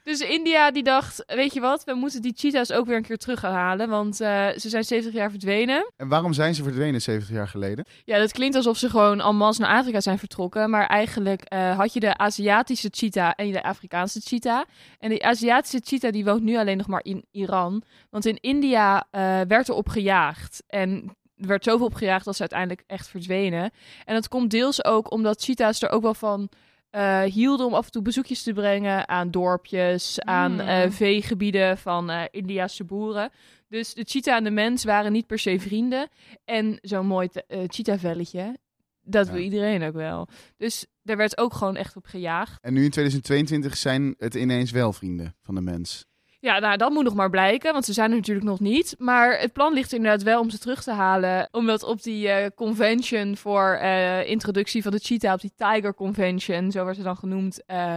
[0.07, 3.17] Dus India die dacht, weet je wat, we moeten die cheetahs ook weer een keer
[3.17, 5.91] terug gaan halen, want eh, ze zijn 70 jaar verdwenen.
[5.97, 7.85] En waarom zijn ze verdwenen 70 jaar geleden?
[8.03, 11.77] Ja, dat klinkt alsof ze gewoon en masse naar Afrika zijn vertrokken, maar eigenlijk eh,
[11.77, 14.63] had je de Aziatische cheetah en de Afrikaanse cheetah.
[14.99, 19.07] En die Aziatische cheetah die woont nu alleen nog maar in Iran, want in India
[19.11, 23.07] eh, werd er op gejaagd en er werd zoveel op gejaagd dat ze uiteindelijk echt
[23.07, 23.71] verdwenen.
[24.05, 26.49] En dat komt deels ook omdat cheetahs er ook wel van
[26.97, 32.09] eh, hielden om af en toe bezoekjes te brengen aan dorpjes, aan eh, veegebieden van
[32.09, 33.29] eh Indiase boeren.
[33.69, 36.07] Dus de cheetah en de mens waren niet per se vrienden.
[36.45, 37.27] En zo'n mooi
[37.67, 38.57] cheetah-velletje,
[39.01, 39.33] dat Ja.
[39.33, 40.27] wil iedereen ook wel.
[40.57, 42.61] Dus daar werd ook gewoon echt op gejaagd.
[42.61, 46.05] En nu in 2022 zijn het ineens wel vrienden van de mens.
[46.47, 48.95] Ja, nou, dat moet nog maar blijken, want ze zijn er natuurlijk nog niet.
[48.97, 51.47] Maar het plan ligt inderdaad wel om ze terug te halen.
[51.51, 56.71] Omdat op die eh, convention voor eh, introductie van de cheetah, op die Tiger Convention,
[56.71, 57.95] zo werd ze dan genoemd, eh,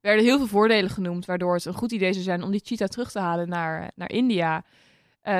[0.00, 1.26] werden heel veel voordelen genoemd.
[1.26, 4.10] Waardoor het een goed idee zou zijn om die cheetah terug te halen naar, naar
[4.10, 4.64] India.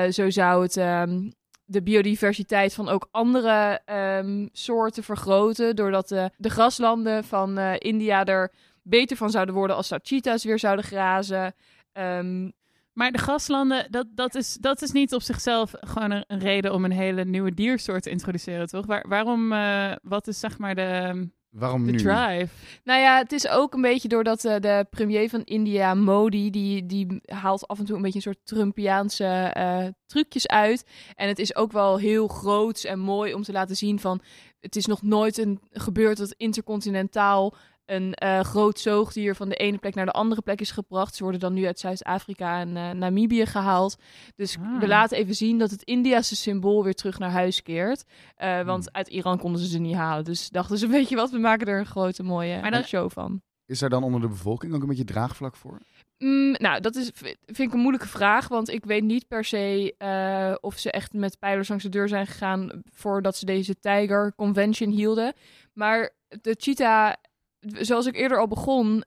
[0.09, 1.29] Zo zou het ehm,
[1.65, 5.75] de biodiversiteit van ook andere ehm, soorten vergroten.
[5.75, 8.51] Doordat de, de graslanden van India er
[8.83, 11.53] beter van zouden worden als daar cheetahs weer zouden grazen.
[11.93, 12.49] Ehm,
[12.93, 16.73] Maar de graslanden, dat, dat, is, dat is niet op zichzelf gewoon een, een reden
[16.73, 18.85] om een hele nieuwe diersoort te introduceren, toch?
[18.85, 21.97] Waar, waarom, eh, wat is zeg maar de, Waarom de nu?
[21.97, 22.47] drive?
[22.83, 26.85] Nou ja, het is ook een beetje doordat eh, de premier van India, Modi, die,
[26.85, 30.85] die haalt af en toe een beetje een soort Trumpiaanse eh, trucjes uit.
[31.15, 34.21] En het is ook wel heel groots en mooi om te laten zien van...
[34.59, 39.77] Het is nog nooit een, gebeurd dat intercontinentaal een eh, groot zoogdier van de ene
[39.77, 41.15] plek naar de andere plek is gebracht.
[41.15, 43.95] Ze worden dan nu uit Zuid-Afrika en eh, Namibië gehaald.
[44.35, 44.79] Dus Ah.
[44.79, 48.03] we laten even zien dat het Indiase symbool weer terug naar huis keert.
[48.35, 50.23] Eh, want uit Iran konden ze ze niet halen.
[50.23, 53.09] Dus dachten ze, weet je wat, we maken er een grote mooie Maar dan- show
[53.11, 53.41] van.
[53.65, 55.77] Is er dan onder de bevolking ook een beetje draagvlak voor?
[56.17, 58.47] Mm, nou, dat is, vind ik een moeilijke vraag.
[58.47, 62.27] Want ik weet niet per se of ze echt met pijlers langs de deur zijn
[62.27, 65.33] gegaan voordat ze deze Tiger Convention hielden.
[65.73, 66.09] Maar
[66.41, 67.13] de cheetah,
[67.79, 69.03] zoals ik eerder al begon,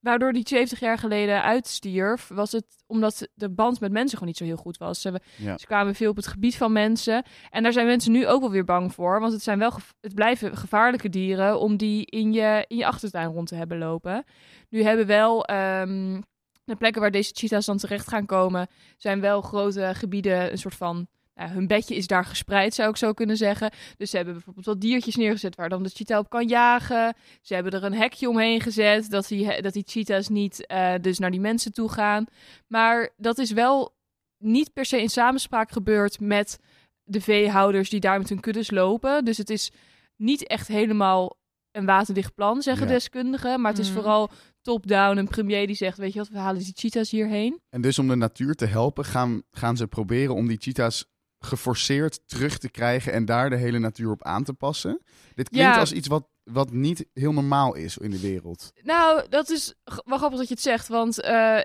[0.00, 4.36] waardoor die 70 jaar geleden uitstierf, was het omdat de band met mensen gewoon niet
[4.36, 5.00] zo heel goed was.
[5.00, 5.58] Ze, Ja.
[5.58, 7.24] ze kwamen veel op het gebied van mensen.
[7.50, 9.20] En daar zijn mensen nu ook wel weer bang voor.
[9.20, 13.28] Want het, zijn wel het blijven gevaarlijke dieren om die in je, in je achtertuin
[13.32, 14.24] rond te hebben lopen.
[14.68, 16.20] Nu hebben wel ehm,
[16.64, 20.74] de plekken waar deze cheetahs dan terecht gaan komen, zijn wel grote gebieden, een soort
[20.74, 21.06] van.
[21.48, 23.70] Hun bedje is daar gespreid, zou ik zo kunnen zeggen.
[23.96, 27.14] Dus ze hebben bijvoorbeeld wat diertjes neergezet waar dan de cheetah op kan jagen.
[27.42, 31.18] Ze hebben er een hekje omheen gezet, dat die, dat die cheetahs niet eh, dus
[31.18, 32.24] naar die mensen toe gaan.
[32.66, 33.94] Maar dat is wel
[34.38, 36.58] niet per se in samenspraak gebeurd met
[37.04, 39.24] de veehouders die daar met hun kuddes lopen.
[39.24, 39.70] Dus het is
[40.16, 41.38] niet echt helemaal
[41.70, 42.92] een waterdicht plan, zeggen Ja.
[42.92, 43.60] deskundigen.
[43.60, 43.96] Maar het is Mhm.
[43.96, 44.30] vooral
[44.62, 47.60] top-down, een premier die zegt, weet je wat, we halen die cheetahs hierheen.
[47.68, 51.04] En dus om de natuur te helpen, gaan, gaan ze proberen om die cheetahs
[51.40, 55.00] geforceerd terug te krijgen en daar de hele natuur op aan te passen.
[55.34, 55.80] Dit klinkt Ja.
[55.80, 58.72] als iets wat, wat niet heel normaal is in de wereld.
[58.82, 59.74] Nou, dat is
[60.04, 61.58] wel grappig dat je het zegt, want eh,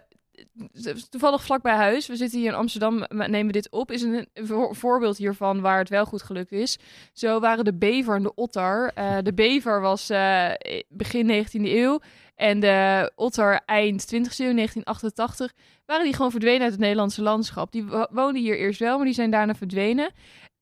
[1.10, 4.48] toevallig vlak bij huis, we zitten hier in Amsterdam, nemen dit op, is een, een
[4.48, 6.78] voor- voorbeeld hiervan waar het wel goed gelukt is.
[7.14, 8.92] Zo waren de bever en de otter.
[8.94, 10.50] Eh, de bever was eh,
[10.90, 12.00] begin 19e eeuw
[12.36, 15.54] en de otter eind 20e eeuw, 1988,
[15.86, 17.72] waren die gewoon verdwenen uit het Nederlandse landschap.
[17.72, 20.12] Die wo- woonden hier eerst wel, maar die zijn daarna verdwenen.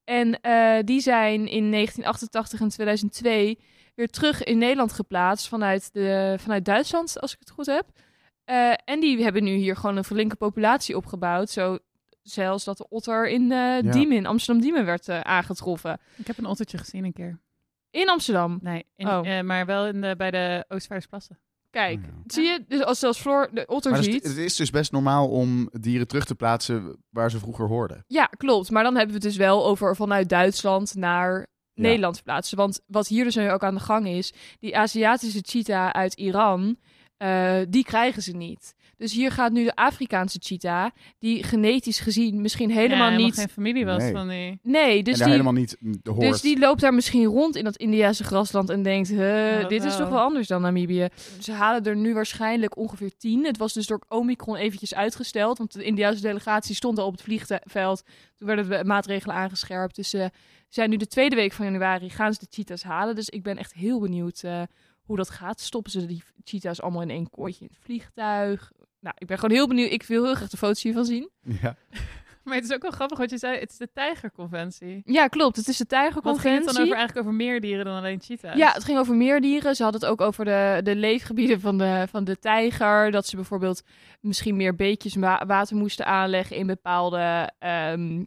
[0.04, 3.60] En eh, die zijn in 1988 en 2002
[3.96, 7.86] weer terug in Nederland geplaatst vanuit, de, vanuit Duitsland, als ik het goed heb.
[8.44, 11.50] Eh, en die hebben nu hier gewoon een flinke populatie opgebouwd.
[11.50, 11.78] Zo
[12.22, 16.00] zelfs dat de otter in eh Diemen, Amsterdam-Diemen werd eh, aangetroffen.
[16.16, 17.40] Ik heb een ottertje gezien een keer.
[17.90, 18.60] In Amsterdam.
[18.62, 19.28] Nee, in, Oh.
[19.38, 21.40] eh, maar wel in de, bij de Oostvaardersplassen.
[21.74, 22.10] Kijk, Ja.
[22.28, 22.64] zie je?
[22.68, 24.24] Dus als zelfs Floor de otter Maar ziet...
[24.24, 28.04] is, het is dus best normaal om dieren terug te plaatsen waar ze vroeger hoorden.
[28.08, 28.72] Ja, klopt.
[28.72, 32.58] Maar dan hebben we het dus wel over vanuit Duitsland naar Nederland verplaatsen.
[32.58, 36.78] Want wat hier dus nu ook aan de gang is, die Aziatische cheetah uit Iran,
[37.24, 38.76] eh, die krijgen ze niet.
[38.98, 43.34] Dus hier gaat nu de Afrikaanse cheetah, die genetisch gezien misschien helemaal Ja, niet...
[43.34, 44.12] geen familie was Nee.
[44.12, 44.60] van die.
[44.64, 46.20] Nee, dus die, helemaal niet hoort.
[46.20, 49.84] dus die loopt daar misschien rond in dat Indiase grasland en denkt, huh, Ja, dit
[49.84, 51.08] is toch wel anders dan Namibië.
[51.40, 53.46] Ze halen er nu waarschijnlijk ongeveer tien.
[53.46, 57.22] Het was dus door Omicron eventjes uitgesteld, want de Indiase delegatie stond al op het
[57.22, 58.04] vliegveld.
[58.36, 59.96] Toen werden de maatregelen aangescherpt.
[59.96, 60.32] Dus ze
[60.70, 63.16] zijn nu de tweede week van januari gaan ze de cheetahs halen.
[63.16, 64.62] Dus ik ben echt heel benieuwd eh,
[65.06, 65.60] hoe dat gaat.
[65.62, 68.72] Stoppen ze die cheetahs allemaal in één kooitje in het vliegtuig?
[69.00, 69.92] Nou, ik ben gewoon heel benieuwd.
[69.92, 71.30] Ik wil heel graag de foto's hiervan zien.
[71.62, 71.76] Ja.
[72.44, 73.60] Maar het is ook wel grappig wat je zei.
[73.60, 75.02] Het is de tijgerconventie.
[75.06, 75.56] Ja, klopt.
[75.56, 76.66] Het is de Wat ging tijgerconventie.
[76.68, 78.58] het dan over, eigenlijk over meer dieren dan alleen cheetahs?
[78.58, 79.76] Ja, het ging over meer dieren.
[79.76, 83.12] Ze hadden het ook over de, de leefgebieden van de, van de tijger.
[83.12, 83.82] Dat ze bijvoorbeeld
[84.22, 88.24] misschien meer beekjes wa- water moesten aanleggen in bepaalde ehm,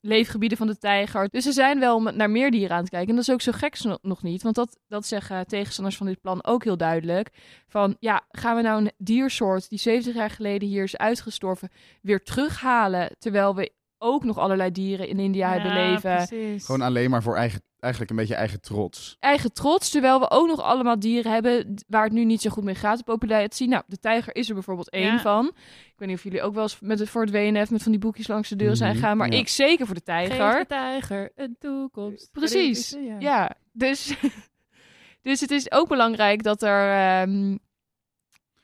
[0.00, 1.28] leefgebieden van de tijger.
[1.28, 3.08] Dus ze zijn wel naar meer dieren aan het kijken.
[3.08, 4.42] En dat is ook zo gek no- nog niet.
[4.42, 7.30] Want dat, dat zeggen tegenstanders van dit plan ook heel duidelijk.
[7.68, 11.70] Van ja, gaan we nou een diersoort die 70 jaar geleden hier is uitgestorven
[12.02, 13.16] weer terughalen.
[13.18, 16.64] Terwijl we ook nog allerlei dieren in India hebben leven precies.
[16.64, 19.16] Gewoon alleen maar voor eigen, eigenlijk een beetje eigen trots.
[19.20, 22.64] eigen trots, terwijl we ook nog allemaal dieren hebben waar het nu niet zo goed
[22.64, 23.68] mee gaat, de populatie.
[23.68, 25.20] Nou, de tijger is er bijvoorbeeld één Ja.
[25.20, 25.46] van.
[25.56, 27.92] Ik weet niet of jullie ook wel eens met het, voor het WNF met van
[27.92, 29.38] die boekjes langs de deur zijn Mhm, gegaan, maar ja.
[29.38, 30.58] ik zeker voor de Geef tijger.
[30.60, 32.28] de tijger een toekomst.
[32.32, 32.90] Precies.
[33.00, 33.16] Ja.
[33.18, 34.14] Ja, dus,
[35.22, 37.56] dus het is ook belangrijk dat er ehm,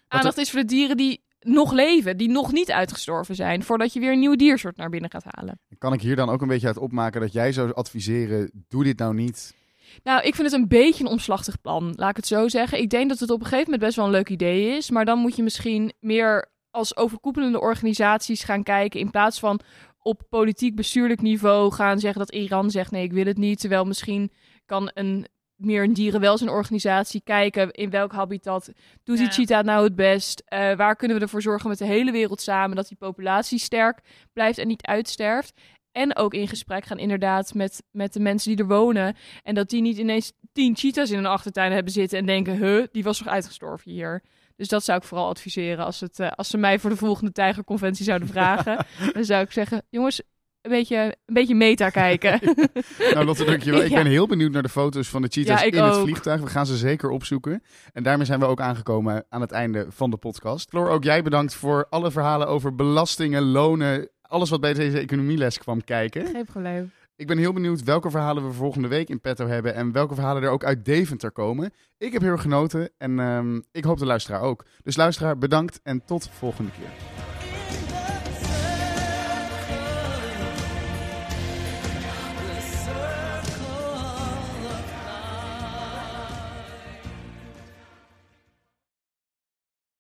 [0.09, 4.01] aandacht is voor de dieren die nog leven, die nog niet uitgestorven zijn, voordat je
[4.01, 5.61] weer een nieuwe diersoort naar binnen gaat halen.
[5.79, 8.99] Kan ik hier dan ook een beetje uit opmaken dat jij zou adviseren, doe dit
[8.99, 9.55] nou niet.
[10.03, 12.79] Nou, ik vind het een beetje een omslachtig plan, laat ik het zo zeggen.
[12.79, 15.05] Ik denk dat het op een gegeven moment best wel een leuk idee is, maar
[15.05, 19.61] dan moet je misschien meer als overkoepelende organisaties gaan kijken in plaats van
[19.99, 23.85] op politiek bestuurlijk niveau gaan zeggen dat Iran zegt nee, ik wil het niet, terwijl
[23.85, 24.33] misschien
[24.67, 28.73] kan een meer een dierenwelzijnorganisatie kijken in welk habitat
[29.05, 32.13] doet die cheetah nou het best, Eh, waar kunnen we ervoor zorgen met de hele
[32.13, 34.01] wereld samen dat die populatie sterk
[34.33, 35.61] blijft en niet uitsterft.
[35.93, 39.17] En ook in gesprek gaan inderdaad met, met de mensen die er wonen.
[39.43, 42.87] En dat die niet ineens tien cheetahs in hun achtertuin hebben zitten en denken, huh,
[42.93, 44.23] die was toch uitgestorven hier.
[44.57, 47.33] Dus dat zou ik vooral adviseren als, het, eh, als ze mij voor de volgende
[47.33, 48.87] tijgerconventie zouden vragen.
[49.13, 50.23] dan zou ik zeggen, jongens,
[50.67, 52.41] een beetje, een beetje meta kijken.
[53.15, 53.83] Nou, Lotte, dankjewel.
[53.83, 54.03] Ik Ja.
[54.03, 56.41] ben heel benieuwd naar de foto's van de cheetahs Ja, in het vliegtuig.
[56.41, 57.63] We gaan ze zeker opzoeken.
[57.93, 60.69] En daarmee zijn we ook aangekomen aan het einde van de podcast.
[60.69, 65.59] Floor, ook jij bedankt voor alle verhalen over belastingen, lonen, alles wat bij deze economieles
[65.59, 66.27] kwam kijken.
[66.27, 66.91] Geen probleem.
[67.17, 70.43] Ik ben heel benieuwd welke verhalen we volgende week in petto hebben en welke verhalen
[70.43, 71.73] er ook uit Deventer komen.
[71.99, 74.65] Ik heb heel erg genoten en ehm, ik hoop de luisteraar ook.
[74.83, 77.26] Dus luisteraar, bedankt en tot volgende keer.